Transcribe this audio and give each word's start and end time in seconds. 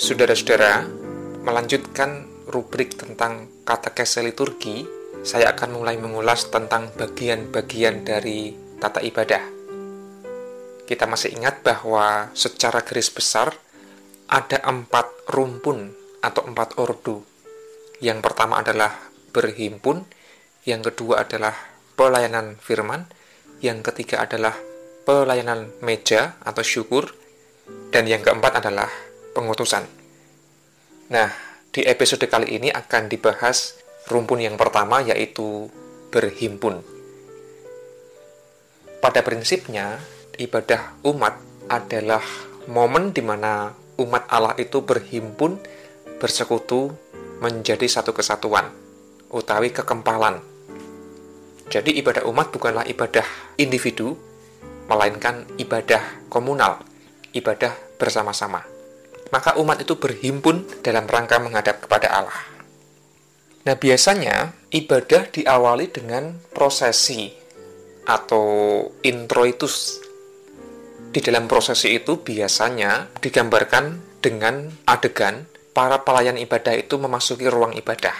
Saudara-saudara, 0.00 0.88
melanjutkan 1.44 2.24
rubrik 2.48 2.96
tentang 2.96 3.52
kata 3.68 3.92
kese 3.92 4.24
liturgi, 4.24 4.88
saya 5.20 5.52
akan 5.52 5.76
mulai 5.76 6.00
mengulas 6.00 6.48
tentang 6.48 6.88
bagian-bagian 6.96 8.00
dari 8.00 8.56
tata 8.80 9.04
ibadah. 9.04 9.44
Kita 10.88 11.04
masih 11.04 11.36
ingat 11.36 11.60
bahwa 11.60 12.32
secara 12.32 12.80
garis 12.80 13.12
besar 13.12 13.52
ada 14.24 14.64
empat 14.64 15.28
rumpun 15.28 15.92
atau 16.24 16.48
empat 16.48 16.80
ordo. 16.80 17.20
Yang 18.00 18.24
pertama 18.24 18.64
adalah 18.64 18.96
berhimpun, 19.36 20.08
yang 20.64 20.80
kedua 20.80 21.28
adalah 21.28 21.52
pelayanan 21.92 22.56
firman, 22.56 23.04
yang 23.60 23.84
ketiga 23.84 24.24
adalah 24.24 24.56
pelayanan 25.04 25.68
meja 25.84 26.40
atau 26.40 26.64
syukur, 26.64 27.12
dan 27.92 28.08
yang 28.08 28.24
keempat 28.24 28.64
adalah 28.64 28.88
pengutusan. 29.32 29.86
Nah, 31.10 31.30
di 31.70 31.86
episode 31.86 32.26
kali 32.26 32.58
ini 32.58 32.68
akan 32.70 33.10
dibahas 33.10 33.78
rumpun 34.10 34.42
yang 34.42 34.58
pertama 34.58 35.02
yaitu 35.02 35.70
berhimpun. 36.10 36.82
Pada 38.98 39.22
prinsipnya, 39.22 40.02
ibadah 40.36 40.98
umat 41.06 41.38
adalah 41.70 42.22
momen 42.66 43.14
di 43.14 43.22
mana 43.22 43.72
umat 44.02 44.26
Allah 44.28 44.54
itu 44.58 44.82
berhimpun, 44.82 45.56
bersekutu, 46.20 46.92
menjadi 47.40 47.86
satu 47.88 48.12
kesatuan, 48.12 48.68
utawi 49.32 49.72
kekempalan. 49.72 50.42
Jadi 51.70 51.96
ibadah 52.02 52.26
umat 52.28 52.50
bukanlah 52.50 52.84
ibadah 52.90 53.24
individu, 53.56 54.18
melainkan 54.90 55.46
ibadah 55.56 56.02
komunal, 56.28 56.82
ibadah 57.32 57.72
bersama-sama 57.96 58.79
maka 59.30 59.54
umat 59.58 59.78
itu 59.82 59.94
berhimpun 59.96 60.66
dalam 60.82 61.06
rangka 61.06 61.38
menghadap 61.38 61.86
kepada 61.86 62.10
Allah. 62.10 62.40
Nah, 63.66 63.78
biasanya 63.78 64.54
ibadah 64.74 65.30
diawali 65.30 65.86
dengan 65.90 66.34
prosesi 66.50 67.30
atau 68.06 68.46
introitus. 69.06 70.02
Di 71.10 71.18
dalam 71.22 71.50
prosesi 71.50 71.94
itu 71.94 72.22
biasanya 72.22 73.10
digambarkan 73.18 74.18
dengan 74.22 74.70
adegan 74.86 75.46
para 75.74 76.02
pelayan 76.02 76.38
ibadah 76.38 76.74
itu 76.74 76.98
memasuki 76.98 77.46
ruang 77.50 77.74
ibadah. 77.74 78.14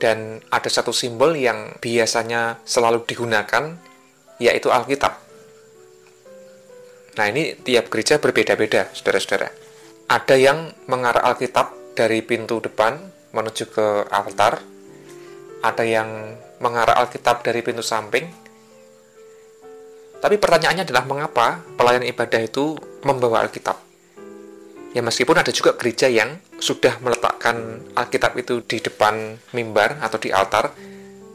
Dan 0.00 0.40
ada 0.48 0.68
satu 0.72 0.96
simbol 0.96 1.36
yang 1.36 1.76
biasanya 1.76 2.64
selalu 2.64 3.04
digunakan, 3.04 3.76
yaitu 4.40 4.72
Alkitab. 4.72 5.12
Nah, 7.20 7.26
ini 7.28 7.52
tiap 7.60 7.92
gereja 7.92 8.16
berbeda-beda, 8.16 8.88
saudara-saudara 8.96 9.69
ada 10.10 10.34
yang 10.34 10.74
mengarah 10.90 11.22
Alkitab 11.22 11.94
dari 11.94 12.18
pintu 12.26 12.58
depan 12.58 12.98
menuju 13.30 13.70
ke 13.70 14.10
altar, 14.10 14.58
ada 15.62 15.84
yang 15.86 16.34
mengarah 16.58 16.98
Alkitab 16.98 17.46
dari 17.46 17.62
pintu 17.62 17.86
samping. 17.86 18.26
Tapi 20.18 20.36
pertanyaannya 20.36 20.82
adalah 20.82 21.06
mengapa 21.06 21.62
pelayan 21.78 22.02
ibadah 22.02 22.42
itu 22.42 22.74
membawa 23.06 23.46
Alkitab? 23.46 23.78
Ya 24.90 25.06
meskipun 25.06 25.38
ada 25.38 25.54
juga 25.54 25.78
gereja 25.78 26.10
yang 26.10 26.42
sudah 26.58 26.98
meletakkan 26.98 27.86
Alkitab 27.94 28.34
itu 28.34 28.66
di 28.66 28.82
depan 28.82 29.38
mimbar 29.54 30.02
atau 30.02 30.18
di 30.18 30.34
altar, 30.34 30.74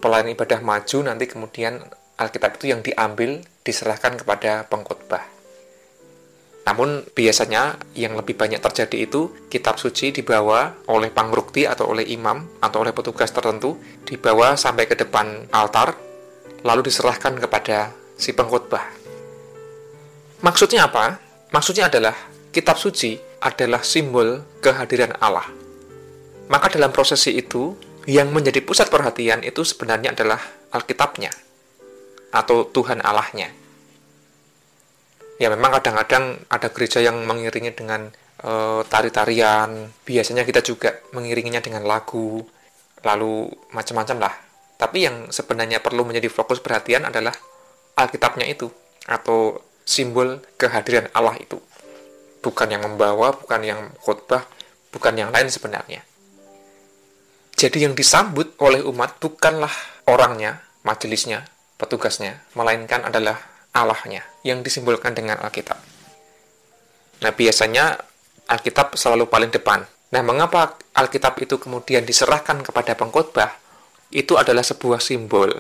pelayan 0.04 0.36
ibadah 0.36 0.60
maju 0.60 0.98
nanti 1.08 1.32
kemudian 1.32 1.80
Alkitab 2.20 2.60
itu 2.60 2.76
yang 2.76 2.84
diambil 2.84 3.40
diserahkan 3.64 4.20
kepada 4.20 4.68
pengkhotbah. 4.68 5.35
Namun 6.66 7.06
biasanya 7.14 7.78
yang 7.94 8.18
lebih 8.18 8.34
banyak 8.34 8.58
terjadi 8.58 9.06
itu 9.06 9.30
kitab 9.54 9.78
suci 9.78 10.10
dibawa 10.10 10.74
oleh 10.90 11.14
pangrukti 11.14 11.70
atau 11.70 11.94
oleh 11.94 12.10
imam 12.10 12.42
atau 12.58 12.82
oleh 12.82 12.90
petugas 12.90 13.30
tertentu 13.30 13.78
dibawa 14.02 14.58
sampai 14.58 14.90
ke 14.90 14.98
depan 14.98 15.46
altar 15.54 15.94
lalu 16.66 16.90
diserahkan 16.90 17.38
kepada 17.38 17.94
si 18.18 18.34
pengkhotbah. 18.34 18.82
Maksudnya 20.42 20.90
apa? 20.90 21.22
Maksudnya 21.54 21.86
adalah 21.86 22.18
kitab 22.50 22.82
suci 22.82 23.14
adalah 23.46 23.86
simbol 23.86 24.42
kehadiran 24.58 25.14
Allah. 25.22 25.46
Maka 26.50 26.74
dalam 26.74 26.90
prosesi 26.90 27.38
itu 27.38 27.78
yang 28.10 28.34
menjadi 28.34 28.66
pusat 28.66 28.90
perhatian 28.90 29.46
itu 29.46 29.62
sebenarnya 29.62 30.18
adalah 30.18 30.42
Alkitabnya 30.74 31.30
atau 32.34 32.68
Tuhan 32.68 33.02
Allahnya 33.02 33.65
ya 35.36 35.52
memang 35.52 35.76
kadang-kadang 35.80 36.40
ada 36.48 36.68
gereja 36.72 37.04
yang 37.04 37.24
mengiringi 37.28 37.72
dengan 37.76 38.10
e, 38.40 38.52
tari-tarian. 38.88 39.92
Biasanya 40.04 40.48
kita 40.48 40.64
juga 40.64 40.96
mengiringinya 41.12 41.60
dengan 41.60 41.84
lagu 41.84 42.44
lalu 43.06 43.52
macam-macam 43.76 44.18
lah. 44.30 44.34
Tapi 44.76 45.08
yang 45.08 45.16
sebenarnya 45.32 45.80
perlu 45.80 46.04
menjadi 46.04 46.28
fokus 46.28 46.60
perhatian 46.60 47.08
adalah 47.08 47.36
Alkitabnya 47.96 48.44
itu 48.44 48.68
atau 49.08 49.64
simbol 49.88 50.44
kehadiran 50.60 51.08
Allah 51.16 51.40
itu. 51.40 51.62
Bukan 52.44 52.68
yang 52.68 52.84
membawa 52.84 53.32
bukan 53.32 53.62
yang 53.64 53.82
khotbah 54.04 54.44
bukan 54.92 55.16
yang 55.16 55.32
lain 55.32 55.48
sebenarnya. 55.48 56.04
Jadi 57.56 57.88
yang 57.88 57.96
disambut 57.96 58.60
oleh 58.60 58.84
umat 58.84 59.16
bukanlah 59.24 59.72
orangnya 60.12 60.60
majelisnya 60.84 61.48
petugasnya. 61.80 62.44
Melainkan 62.52 63.08
adalah 63.08 63.55
Allahnya 63.76 64.24
yang 64.48 64.64
disimbolkan 64.64 65.12
dengan 65.12 65.36
Alkitab. 65.44 65.76
Nah, 67.20 67.32
biasanya 67.36 68.00
Alkitab 68.48 68.96
selalu 68.96 69.28
paling 69.28 69.52
depan. 69.52 69.84
Nah, 70.16 70.22
mengapa 70.24 70.80
Alkitab 70.96 71.36
itu 71.44 71.60
kemudian 71.60 72.08
diserahkan 72.08 72.64
kepada 72.64 72.96
pengkhotbah? 72.96 73.52
Itu 74.16 74.40
adalah 74.40 74.64
sebuah 74.64 75.04
simbol. 75.04 75.52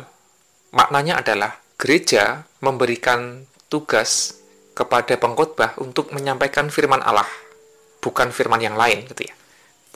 Maknanya 0.71 1.19
adalah 1.19 1.59
gereja 1.75 2.47
memberikan 2.63 3.43
tugas 3.67 4.39
kepada 4.75 5.19
pengkhotbah 5.19 5.75
untuk 5.79 6.11
menyampaikan 6.15 6.71
firman 6.71 7.03
Allah, 7.03 7.27
bukan 7.99 8.31
firman 8.31 8.63
yang 8.63 8.79
lain 8.79 9.07
gitu 9.11 9.27
ya. 9.27 9.35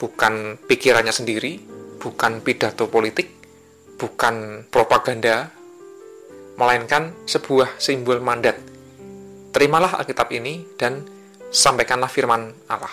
Bukan 0.00 0.56
pikirannya 0.64 1.12
sendiri, 1.12 1.60
bukan 2.00 2.40
pidato 2.40 2.88
politik, 2.88 3.28
bukan 4.00 4.64
propaganda, 4.72 5.52
melainkan 6.60 7.16
sebuah 7.24 7.80
simbol 7.80 8.20
mandat. 8.20 8.60
Terimalah 9.56 9.96
Alkitab 9.96 10.28
ini 10.36 10.60
dan 10.76 11.08
sampaikanlah 11.48 12.12
firman 12.12 12.52
Allah. 12.68 12.92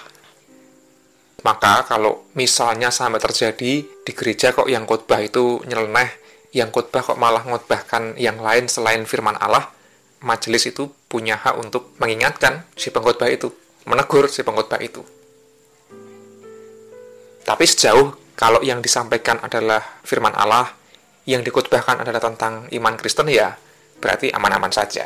Maka 1.44 1.84
kalau 1.86 2.26
misalnya 2.34 2.90
sampai 2.90 3.20
terjadi 3.20 3.84
di 3.84 4.12
gereja 4.16 4.56
kok 4.56 4.72
yang 4.72 4.88
khotbah 4.88 5.20
itu 5.20 5.62
nyeleneh, 5.68 6.10
yang 6.56 6.72
khotbah 6.72 7.04
kok 7.04 7.20
malah 7.20 7.44
ngotbahkan 7.44 8.16
yang 8.16 8.40
lain 8.40 8.72
selain 8.72 9.04
firman 9.04 9.36
Allah, 9.38 9.70
majelis 10.24 10.66
itu 10.66 10.90
punya 11.12 11.38
hak 11.38 11.60
untuk 11.60 11.94
mengingatkan 12.02 12.66
si 12.74 12.90
pengkhotbah 12.90 13.30
itu, 13.30 13.54
menegur 13.86 14.32
si 14.32 14.42
pengkhotbah 14.42 14.82
itu. 14.82 15.04
Tapi 17.46 17.64
sejauh 17.64 18.34
kalau 18.34 18.66
yang 18.66 18.82
disampaikan 18.82 19.38
adalah 19.44 19.82
firman 20.02 20.34
Allah, 20.34 20.77
yang 21.28 21.44
dikutbahkan 21.44 22.02
adalah 22.08 22.24
tentang 22.24 22.72
iman 22.72 22.96
Kristen 22.96 23.28
ya 23.28 23.54
berarti 24.00 24.32
aman-aman 24.32 24.72
saja. 24.72 25.06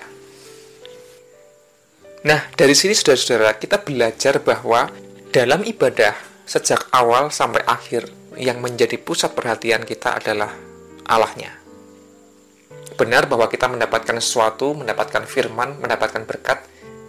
Nah, 2.21 2.39
dari 2.53 2.77
sini 2.77 2.93
saudara-saudara, 2.93 3.57
kita 3.57 3.81
belajar 3.81 4.37
bahwa 4.45 4.85
dalam 5.33 5.65
ibadah 5.65 6.13
sejak 6.45 6.85
awal 6.93 7.33
sampai 7.33 7.65
akhir 7.65 8.05
yang 8.37 8.61
menjadi 8.61 9.01
pusat 9.01 9.33
perhatian 9.33 9.81
kita 9.81 10.21
adalah 10.21 10.53
Allahnya. 11.09 11.57
Benar 12.93 13.25
bahwa 13.25 13.49
kita 13.49 13.65
mendapatkan 13.65 14.21
sesuatu, 14.21 14.77
mendapatkan 14.77 15.25
firman, 15.25 15.81
mendapatkan 15.81 16.21
berkat, 16.29 16.61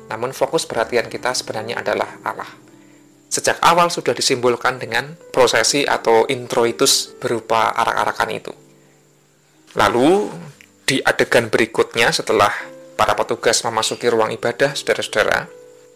namun 0.08 0.32
fokus 0.32 0.65
perhatian 0.65 1.12
kita 1.12 1.37
sebenarnya 1.37 1.85
adalah 1.85 2.08
Allah. 2.25 2.49
Sejak 3.29 3.61
awal 3.61 3.93
sudah 3.93 4.17
disimbolkan 4.17 4.81
dengan 4.81 5.12
prosesi 5.32 5.85
atau 5.85 6.25
introitus 6.29 7.12
berupa 7.20 7.73
arak-arakan 7.76 8.31
itu. 8.32 8.62
Lalu 9.73 10.29
di 10.85 11.01
adegan 11.01 11.49
berikutnya 11.49 12.13
setelah 12.13 12.53
para 12.97 13.17
petugas 13.17 13.65
memasuki 13.65 14.07
ruang 14.13 14.29
ibadah, 14.37 14.77
saudara-saudara, 14.77 15.49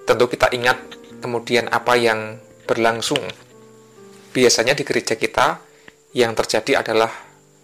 tentu 0.09 0.25
kita 0.33 0.49
ingat 0.57 0.81
kemudian 1.21 1.69
apa 1.69 1.93
yang 2.01 2.41
berlangsung. 2.65 3.21
Biasanya 4.33 4.73
di 4.73 4.85
gereja 4.85 5.17
kita 5.17 5.61
yang 6.17 6.33
terjadi 6.33 6.81
adalah 6.81 7.13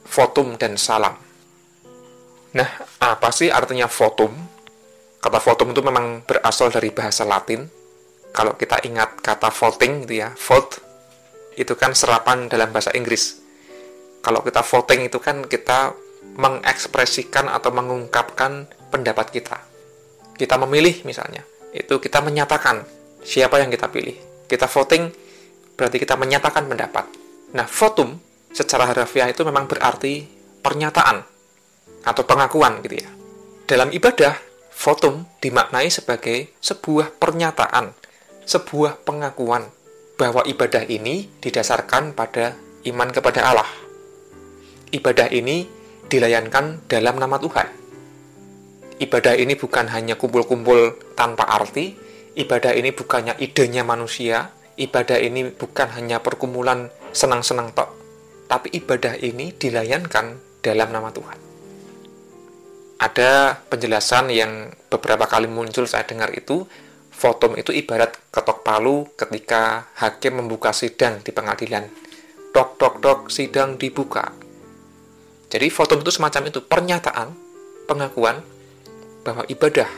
votum 0.05 0.61
dan 0.61 0.77
salam. 0.77 1.17
Nah, 2.53 2.69
apa 3.01 3.29
sih 3.33 3.49
artinya 3.49 3.89
votum? 3.89 4.33
Kata 5.17 5.41
votum 5.41 5.73
itu 5.73 5.81
memang 5.81 6.29
berasal 6.29 6.69
dari 6.69 6.93
bahasa 6.93 7.25
Latin. 7.25 7.65
Kalau 8.33 8.57
kita 8.57 8.85
ingat 8.85 9.21
kata 9.25 9.49
voting 9.49 10.05
gitu 10.05 10.25
ya, 10.25 10.33
vote 10.37 10.81
itu 11.57 11.73
kan 11.77 11.93
serapan 11.93 12.49
dalam 12.49 12.73
bahasa 12.73 12.93
Inggris. 12.97 13.42
Kalau 14.23 14.41
kita 14.47 14.63
voting 14.63 15.11
itu 15.11 15.19
kan 15.19 15.43
kita 15.45 15.99
mengekspresikan 16.39 17.51
atau 17.51 17.75
mengungkapkan 17.75 18.71
pendapat 18.89 19.35
kita. 19.35 19.59
Kita 20.39 20.57
memilih 20.63 21.03
misalnya, 21.05 21.43
itu 21.75 21.99
kita 21.99 22.23
menyatakan 22.25 22.87
siapa 23.21 23.59
yang 23.59 23.69
kita 23.69 23.91
pilih. 23.91 24.17
Kita 24.47 24.71
voting 24.71 25.11
berarti 25.77 25.99
kita 25.99 26.15
menyatakan 26.15 26.71
pendapat. 26.71 27.05
Nah, 27.53 27.67
votum 27.67 28.17
secara 28.53 28.89
harfiah 28.89 29.29
itu 29.29 29.43
memang 29.43 29.67
berarti 29.67 30.25
pernyataan 30.63 31.25
atau 32.07 32.23
pengakuan 32.23 32.81
gitu 32.85 33.03
ya. 33.03 33.11
Dalam 33.67 33.91
ibadah, 33.91 34.37
votum 34.73 35.25
dimaknai 35.41 35.89
sebagai 35.89 36.53
sebuah 36.61 37.17
pernyataan, 37.17 37.93
sebuah 38.45 39.05
pengakuan 39.05 39.69
bahwa 40.21 40.45
ibadah 40.45 40.85
ini 40.87 41.29
didasarkan 41.41 42.13
pada 42.13 42.55
iman 42.87 43.09
kepada 43.11 43.49
Allah. 43.49 43.82
Ibadah 44.93 45.33
ini 45.33 45.65
dilayankan 46.13 46.85
dalam 46.85 47.17
nama 47.17 47.41
Tuhan. 47.41 47.65
Ibadah 49.01 49.35
ini 49.41 49.57
bukan 49.57 49.89
hanya 49.89 50.21
kumpul-kumpul 50.21 51.01
tanpa 51.17 51.49
arti, 51.49 51.97
ibadah 52.37 52.77
ini 52.77 52.93
bukannya 52.93 53.41
idenya 53.41 53.89
manusia, 53.89 54.53
ibadah 54.77 55.17
ini 55.17 55.49
bukan 55.49 55.97
hanya 55.97 56.21
perkumpulan 56.21 56.93
senang-senang 57.17 57.73
tok, 57.73 57.89
tapi 58.53 58.69
ibadah 58.77 59.17
ini 59.17 59.57
dilayankan 59.57 60.61
dalam 60.61 60.93
nama 60.93 61.09
Tuhan. 61.09 61.39
Ada 63.01 63.65
penjelasan 63.73 64.29
yang 64.29 64.77
beberapa 64.93 65.25
kali 65.25 65.49
muncul 65.49 65.89
saya 65.89 66.05
dengar 66.05 66.37
itu, 66.37 66.69
fotum 67.09 67.57
itu 67.57 67.73
ibarat 67.73 68.13
ketok 68.29 68.61
palu 68.61 69.09
ketika 69.17 69.89
hakim 69.97 70.45
membuka 70.45 70.77
sidang 70.77 71.25
di 71.25 71.33
pengadilan. 71.33 71.89
Dok, 72.53 72.77
dok, 72.77 72.95
dok, 73.01 73.21
sidang 73.33 73.81
dibuka. 73.81 74.42
Jadi 75.53 75.69
fotum 75.69 76.01
itu 76.01 76.09
semacam 76.09 76.49
itu, 76.49 76.65
pernyataan, 76.65 77.29
pengakuan 77.85 78.41
bahwa 79.21 79.45
ibadah 79.53 79.89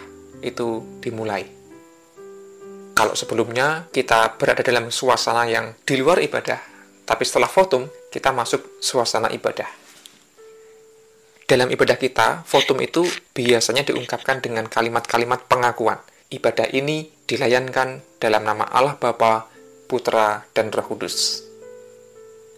itu 0.42 0.82
dimulai. 0.98 1.46
Kalau 2.98 3.14
sebelumnya 3.14 3.86
kita 3.94 4.34
berada 4.34 4.66
dalam 4.66 4.90
suasana 4.90 5.46
yang 5.46 5.78
di 5.86 5.94
luar 5.94 6.18
ibadah, 6.18 6.58
tapi 7.06 7.22
setelah 7.22 7.46
fotum 7.46 7.86
kita 8.10 8.34
masuk 8.34 8.82
suasana 8.82 9.30
ibadah. 9.30 9.70
Dalam 11.46 11.70
ibadah 11.70 12.02
kita, 12.02 12.42
fotum 12.42 12.82
itu 12.82 13.06
biasanya 13.30 13.86
diungkapkan 13.86 14.42
dengan 14.42 14.66
kalimat-kalimat 14.66 15.46
pengakuan. 15.46 16.02
Ibadah 16.34 16.66
ini 16.74 17.14
dilayankan 17.30 18.18
dalam 18.18 18.42
nama 18.42 18.66
Allah 18.74 18.98
Bapa, 18.98 19.46
Putra, 19.86 20.50
dan 20.50 20.74
Roh 20.74 20.82
Kudus. 20.82 21.46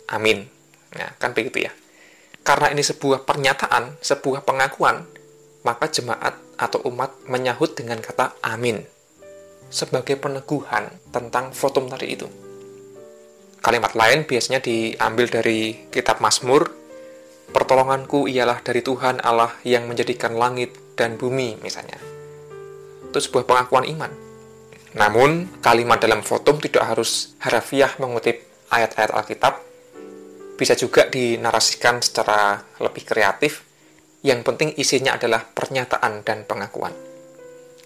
Amin. 0.08 0.48
Nah, 0.96 1.12
kan 1.20 1.36
begitu 1.36 1.66
ya. 1.66 1.74
Karena 2.46 2.70
ini 2.70 2.86
sebuah 2.86 3.26
pernyataan, 3.26 3.98
sebuah 3.98 4.46
pengakuan, 4.46 5.02
maka 5.66 5.90
jemaat 5.90 6.38
atau 6.54 6.78
umat 6.86 7.10
menyahut 7.26 7.74
dengan 7.74 7.98
kata 7.98 8.38
amin 8.46 8.86
sebagai 9.66 10.14
peneguhan 10.14 10.86
tentang 11.10 11.50
fotum 11.50 11.90
tadi 11.90 12.14
itu. 12.14 12.30
Kalimat 13.58 13.98
lain 13.98 14.22
biasanya 14.22 14.62
diambil 14.62 15.26
dari 15.26 15.90
kitab 15.90 16.22
Mazmur, 16.22 16.70
pertolonganku 17.50 18.30
ialah 18.30 18.62
dari 18.62 18.78
Tuhan 18.78 19.18
Allah 19.26 19.50
yang 19.66 19.90
menjadikan 19.90 20.38
langit 20.38 20.78
dan 20.94 21.18
bumi 21.18 21.58
misalnya. 21.58 21.98
Itu 23.10 23.18
sebuah 23.18 23.42
pengakuan 23.42 23.90
iman. 23.90 24.12
Namun, 24.94 25.60
kalimat 25.60 25.98
dalam 25.98 26.22
fotum 26.22 26.62
tidak 26.62 26.94
harus 26.94 27.34
harafiah 27.42 27.90
mengutip 27.98 28.46
ayat-ayat 28.70 29.12
Alkitab, 29.12 29.65
bisa 30.56 30.72
juga 30.72 31.06
dinarasikan 31.06 32.00
secara 32.00 32.58
lebih 32.80 33.04
kreatif. 33.04 33.62
Yang 34.24 34.40
penting 34.42 34.68
isinya 34.74 35.14
adalah 35.14 35.44
pernyataan 35.44 36.26
dan 36.26 36.42
pengakuan. 36.48 36.90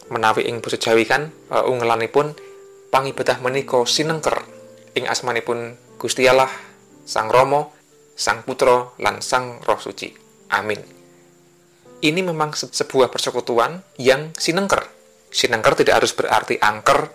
Menawi 0.08 0.48
ing 0.48 0.64
basa 0.64 0.80
Jawi 0.80 1.04
kan 1.04 1.28
uh, 1.52 1.68
ungelanipun 1.68 2.32
pangibadah 2.88 3.42
menika 3.44 3.84
sinengker 3.84 4.46
ing 4.96 5.04
asmanipun 5.04 5.76
Gusti 6.00 6.24
Allah 6.24 6.48
Sang 7.04 7.28
Romo, 7.28 7.76
Sang 8.16 8.46
Putra 8.46 8.96
lan 9.02 9.20
Sang 9.20 9.60
Roh 9.60 9.76
Suci. 9.76 10.08
Amin. 10.56 10.80
Ini 12.00 12.20
memang 12.24 12.56
se 12.56 12.72
sebuah 12.72 13.12
persekutuan 13.12 13.84
yang 14.00 14.32
sinengker. 14.32 14.88
Sinengker 15.28 15.76
tidak 15.76 16.00
harus 16.00 16.16
berarti 16.16 16.56
angker, 16.56 17.12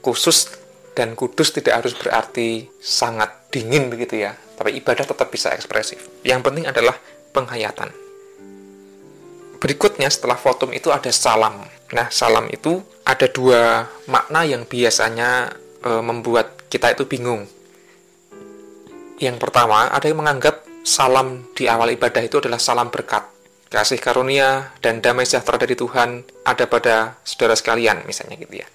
khusus 0.00 0.56
dan 0.96 1.12
kudus 1.12 1.52
tidak 1.52 1.84
harus 1.84 1.92
berarti 1.92 2.72
sangat 2.80 3.52
dingin 3.52 3.92
begitu 3.92 4.24
ya 4.24 4.45
tapi 4.56 4.80
ibadah 4.80 5.04
tetap 5.04 5.28
bisa 5.28 5.52
ekspresif. 5.52 6.00
Yang 6.24 6.40
penting 6.48 6.64
adalah 6.66 6.96
penghayatan. 7.36 7.92
Berikutnya 9.60 10.08
setelah 10.08 10.36
fotum 10.36 10.72
itu 10.72 10.92
ada 10.92 11.08
salam. 11.12 11.64
Nah, 11.92 12.08
salam 12.12 12.48
itu 12.52 12.80
ada 13.04 13.28
dua 13.30 13.88
makna 14.08 14.42
yang 14.44 14.68
biasanya 14.68 15.54
e, 15.80 15.90
membuat 16.02 16.68
kita 16.68 16.92
itu 16.92 17.08
bingung. 17.08 17.46
Yang 19.16 19.36
pertama, 19.40 19.88
ada 19.88 20.04
yang 20.04 20.20
menganggap 20.20 20.60
salam 20.84 21.48
di 21.56 21.68
awal 21.70 21.92
ibadah 21.96 22.20
itu 22.20 22.36
adalah 22.36 22.60
salam 22.60 22.92
berkat. 22.92 23.24
Kasih 23.72 23.98
karunia 23.98 24.76
dan 24.84 25.00
damai 25.02 25.26
sejahtera 25.26 25.58
dari 25.58 25.74
Tuhan 25.74 26.22
ada 26.46 26.64
pada 26.68 27.18
saudara 27.26 27.56
sekalian, 27.56 28.04
misalnya 28.04 28.38
gitu 28.38 28.62
ya. 28.62 28.68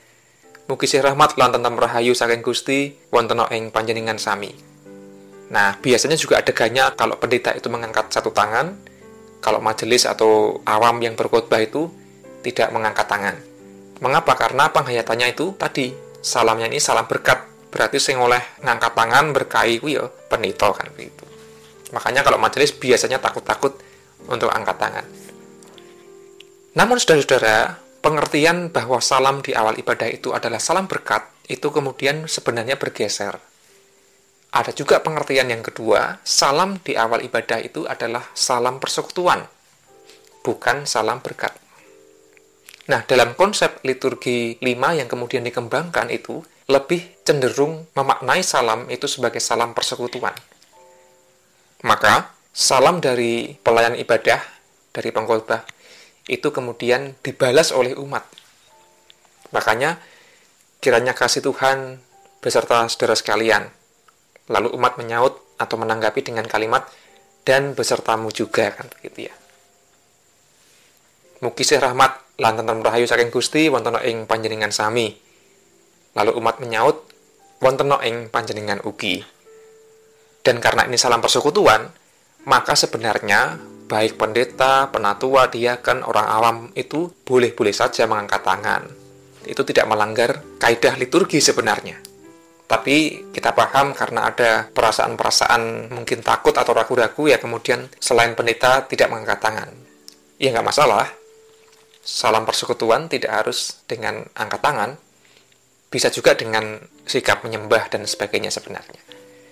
Mugi 0.68 0.88
rahmat 0.88 1.36
lan 1.36 1.52
tentang 1.52 1.76
rahayu 1.76 2.16
saking 2.16 2.44
Gusti 2.44 2.96
wonten 3.12 3.44
ing 3.52 3.76
panjenengan 3.76 4.16
sami. 4.16 4.71
Nah, 5.52 5.76
biasanya 5.84 6.16
juga 6.16 6.40
adegannya 6.40 6.96
kalau 6.96 7.20
pendeta 7.20 7.52
itu 7.52 7.68
mengangkat 7.68 8.08
satu 8.08 8.32
tangan, 8.32 8.72
kalau 9.44 9.60
majelis 9.60 10.08
atau 10.08 10.64
awam 10.64 10.96
yang 11.04 11.20
berkhotbah 11.20 11.60
itu 11.60 11.92
tidak 12.40 12.72
mengangkat 12.72 13.04
tangan. 13.12 13.36
Mengapa? 14.00 14.34
Karena 14.40 14.72
penghayatannya 14.72 15.36
itu 15.36 15.52
tadi 15.60 15.92
salamnya 16.24 16.72
ini 16.72 16.80
salam 16.80 17.04
berkat. 17.06 17.52
Berarti 17.68 18.00
sing 18.00 18.16
oleh 18.16 18.40
ngangkat 18.64 18.96
tangan 18.96 19.36
berkahi 19.36 19.84
ku 19.84 19.92
ya 19.92 20.08
pendeta 20.32 20.72
kan 20.72 20.88
begitu. 20.96 21.28
Makanya 21.92 22.24
kalau 22.24 22.40
majelis 22.40 22.72
biasanya 22.72 23.20
takut-takut 23.20 23.76
untuk 24.32 24.48
angkat 24.48 24.80
tangan. 24.80 25.06
Namun 26.72 26.96
saudara-saudara, 26.96 27.84
pengertian 28.00 28.72
bahwa 28.72 29.04
salam 29.04 29.44
di 29.44 29.52
awal 29.52 29.76
ibadah 29.76 30.08
itu 30.08 30.32
adalah 30.32 30.64
salam 30.64 30.88
berkat 30.88 31.28
itu 31.52 31.68
kemudian 31.68 32.32
sebenarnya 32.32 32.80
bergeser 32.80 33.51
ada 34.52 34.76
juga 34.76 35.00
pengertian 35.00 35.48
yang 35.48 35.64
kedua, 35.64 36.20
salam 36.28 36.76
di 36.84 37.00
awal 37.00 37.24
ibadah 37.24 37.64
itu 37.64 37.88
adalah 37.88 38.28
salam 38.36 38.84
persekutuan, 38.84 39.48
bukan 40.44 40.84
salam 40.84 41.24
berkat. 41.24 41.56
Nah, 42.92 43.08
dalam 43.08 43.32
konsep 43.40 43.80
liturgi 43.88 44.60
lima 44.60 44.92
yang 44.92 45.08
kemudian 45.08 45.48
dikembangkan 45.48 46.12
itu, 46.12 46.44
lebih 46.68 47.24
cenderung 47.24 47.88
memaknai 47.96 48.44
salam 48.44 48.92
itu 48.92 49.08
sebagai 49.08 49.40
salam 49.40 49.72
persekutuan. 49.72 50.36
Maka, 51.88 52.36
salam 52.52 53.00
dari 53.00 53.56
pelayan 53.56 53.96
ibadah, 53.96 54.44
dari 54.92 55.16
pengkhotbah, 55.16 55.64
itu 56.28 56.52
kemudian 56.52 57.16
dibalas 57.24 57.72
oleh 57.72 57.96
umat. 57.96 58.28
Makanya, 59.56 60.04
kiranya 60.84 61.16
kasih 61.16 61.40
Tuhan 61.40 62.04
beserta 62.44 62.84
saudara 62.92 63.16
sekalian, 63.16 63.72
Lalu 64.52 64.76
umat 64.76 65.00
menyaut 65.00 65.56
atau 65.56 65.80
menanggapi 65.80 66.20
dengan 66.28 66.44
kalimat 66.44 66.84
dan 67.48 67.72
besertamu 67.74 68.30
juga 68.30 68.76
kan 68.76 68.92
begitu 68.92 69.32
ya. 69.32 69.36
Mugi 71.42 71.66
rahmat 71.66 72.38
lan 72.38 72.54
tentang 72.54 72.86
rahayu 72.86 73.10
saking 73.10 73.34
Gusti 73.34 73.66
wonten 73.72 73.98
ing 74.06 74.30
panjenengan 74.30 74.70
sami. 74.70 75.10
Lalu 76.14 76.38
umat 76.38 76.62
menyaut 76.62 77.08
wonten 77.64 77.90
ing 78.06 78.30
panjenengan 78.30 78.84
ugi. 78.86 79.24
Dan 80.42 80.58
karena 80.62 80.86
ini 80.90 80.98
salam 80.98 81.22
persekutuan, 81.22 81.86
maka 82.50 82.74
sebenarnya 82.74 83.58
baik 83.86 84.18
pendeta, 84.18 84.90
penatua, 84.90 85.50
diakan, 85.54 86.02
orang 86.02 86.28
awam 86.30 86.58
itu 86.74 87.14
boleh-boleh 87.26 87.74
saja 87.74 88.10
mengangkat 88.10 88.42
tangan. 88.42 88.84
Itu 89.46 89.62
tidak 89.66 89.86
melanggar 89.90 90.42
kaidah 90.58 90.98
liturgi 90.98 91.42
sebenarnya. 91.42 92.11
Tapi 92.72 93.28
kita 93.36 93.52
paham 93.52 93.92
karena 93.92 94.32
ada 94.32 94.64
perasaan-perasaan 94.72 95.92
mungkin 95.92 96.24
takut 96.24 96.56
atau 96.56 96.72
ragu-ragu 96.72 97.28
ya 97.28 97.36
kemudian 97.36 97.92
selain 98.00 98.32
pendeta 98.32 98.88
tidak 98.88 99.12
mengangkat 99.12 99.44
tangan. 99.44 99.70
Ya 100.40 100.56
nggak 100.56 100.64
masalah. 100.72 101.04
Salam 102.00 102.48
persekutuan 102.48 103.12
tidak 103.12 103.44
harus 103.44 103.84
dengan 103.92 104.24
angkat 104.40 104.64
tangan. 104.64 104.96
Bisa 105.92 106.08
juga 106.16 106.32
dengan 106.32 106.80
sikap 107.04 107.44
menyembah 107.44 107.92
dan 107.92 108.08
sebagainya 108.08 108.48
sebenarnya. 108.48 109.04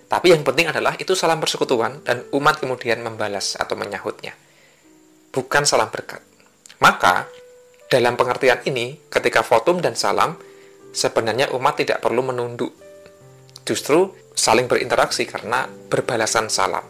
Tapi 0.08 0.32
yang 0.32 0.48
penting 0.48 0.72
adalah 0.72 0.96
itu 0.96 1.12
salam 1.12 1.44
persekutuan 1.44 2.00
dan 2.08 2.24
umat 2.32 2.64
kemudian 2.64 3.04
membalas 3.04 3.60
atau 3.60 3.76
menyahutnya. 3.76 4.32
Bukan 5.36 5.68
salam 5.68 5.92
berkat. 5.92 6.24
Maka, 6.80 7.28
dalam 7.92 8.16
pengertian 8.16 8.64
ini, 8.64 8.96
ketika 9.12 9.44
fotum 9.44 9.84
dan 9.84 10.00
salam, 10.00 10.40
sebenarnya 10.96 11.52
umat 11.52 11.84
tidak 11.84 12.00
perlu 12.00 12.24
menunduk 12.24 12.89
justru 13.68 14.16
saling 14.36 14.68
berinteraksi 14.72 15.28
karena 15.28 15.68
berbalasan 15.92 16.48
salam. 16.48 16.84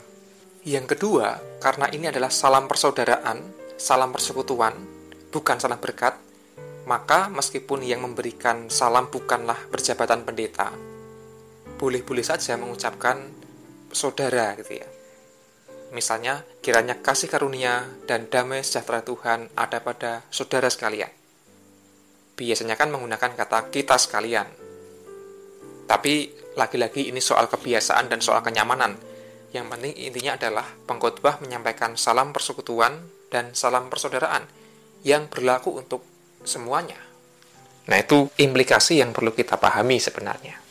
Yang 0.68 0.96
kedua, 0.96 1.40
karena 1.64 1.90
ini 1.90 2.12
adalah 2.12 2.30
salam 2.30 2.68
persaudaraan, 2.70 3.42
salam 3.80 4.12
persekutuan, 4.12 4.76
bukan 5.34 5.58
salam 5.58 5.80
berkat, 5.82 6.14
maka 6.86 7.30
meskipun 7.30 7.86
yang 7.86 8.02
memberikan 8.02 8.68
salam 8.68 9.08
bukanlah 9.08 9.58
berjabatan 9.72 10.26
pendeta, 10.26 10.74
boleh-boleh 11.80 12.26
saja 12.26 12.60
mengucapkan 12.60 13.30
saudara 13.94 14.58
gitu 14.60 14.84
ya. 14.84 14.90
Misalnya, 15.90 16.46
kiranya 16.62 17.02
kasih 17.02 17.32
karunia 17.32 17.90
dan 18.06 18.30
damai 18.30 18.62
sejahtera 18.62 19.02
Tuhan 19.02 19.50
ada 19.58 19.82
pada 19.82 20.22
saudara 20.30 20.70
sekalian. 20.70 21.10
Biasanya 22.38 22.78
kan 22.78 22.94
menggunakan 22.94 23.34
kata 23.34 23.74
kita 23.74 23.98
sekalian. 23.98 24.46
Tapi 25.90 26.30
lagi-lagi 26.54 27.10
ini 27.10 27.18
soal 27.18 27.50
kebiasaan 27.50 28.14
dan 28.14 28.22
soal 28.22 28.46
kenyamanan. 28.46 28.94
Yang 29.50 29.66
penting 29.74 29.94
intinya 29.98 30.38
adalah 30.38 30.66
pengkhotbah 30.86 31.42
menyampaikan 31.42 31.98
salam 31.98 32.30
persekutuan 32.30 33.10
dan 33.34 33.58
salam 33.58 33.90
persaudaraan 33.90 34.46
yang 35.02 35.26
berlaku 35.26 35.74
untuk 35.82 36.06
semuanya. 36.46 37.02
Nah, 37.90 37.98
itu 37.98 38.30
implikasi 38.38 39.02
yang 39.02 39.10
perlu 39.10 39.34
kita 39.34 39.58
pahami 39.58 39.98
sebenarnya. 39.98 40.62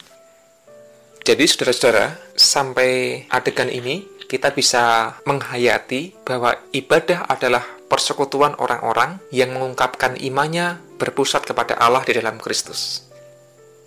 Jadi, 1.27 1.45
saudara-saudara, 1.51 2.15
sampai 2.39 3.27
adegan 3.27 3.67
ini 3.67 4.07
kita 4.31 4.55
bisa 4.55 5.17
menghayati 5.27 6.23
bahwa 6.23 6.55
ibadah 6.71 7.27
adalah 7.27 7.67
persekutuan 7.91 8.55
orang-orang 8.63 9.19
yang 9.35 9.51
mengungkapkan 9.51 10.15
imannya 10.21 10.79
berpusat 11.01 11.43
kepada 11.43 11.75
Allah 11.81 12.07
di 12.07 12.15
dalam 12.15 12.39
Kristus. 12.39 13.08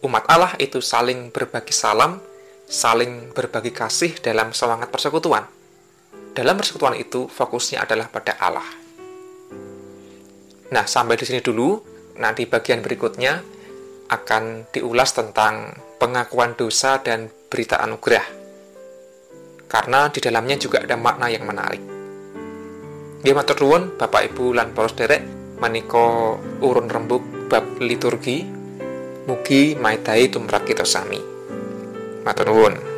Umat 0.02 0.26
Allah 0.30 0.54
itu 0.58 0.82
saling 0.82 1.30
berbagi 1.30 1.74
salam, 1.74 2.18
saling 2.66 3.34
berbagi 3.34 3.70
kasih 3.70 4.18
dalam 4.18 4.50
semangat 4.52 4.90
persekutuan. 4.90 5.46
Dalam 6.34 6.58
persekutuan 6.58 6.98
itu 6.98 7.30
fokusnya 7.30 7.86
adalah 7.86 8.10
pada 8.10 8.34
Allah. 8.42 8.66
Nah, 10.72 10.88
sampai 10.88 11.20
di 11.20 11.28
sini 11.28 11.44
dulu 11.44 11.92
Nanti 12.22 12.46
bagian 12.46 12.86
berikutnya 12.86 13.42
akan 14.14 14.70
diulas 14.70 15.16
tentang 15.18 15.74
pengakuan 15.98 16.54
dosa 16.54 17.02
dan 17.02 17.34
berita 17.50 17.82
anugerah. 17.82 18.26
Karena 19.66 20.06
di 20.14 20.22
dalamnya 20.22 20.60
juga 20.62 20.86
ada 20.86 21.00
makna 21.00 21.32
yang 21.34 21.50
menarik. 21.50 21.82
Dia 23.26 23.34
matur 23.34 23.58
Bapak 23.98 24.34
Ibu 24.34 24.54
lan 24.54 24.74
poros 24.78 24.94
derek 24.94 25.24
maniko 25.62 26.38
urun 26.62 26.90
rembuk 26.90 27.50
bab 27.50 27.78
liturgi 27.82 28.61
mugi 29.32 29.80
maidai 29.80 30.28
tumrap 30.28 30.68
kita 30.68 30.84
sami. 30.84 31.24
Matur 32.28 32.52
nuwun. 32.52 32.91